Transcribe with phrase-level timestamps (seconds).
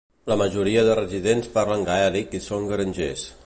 [0.29, 3.29] La majoria de residents parlen gaèlic i són grangers.